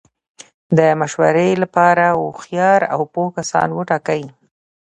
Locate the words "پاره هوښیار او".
1.75-3.01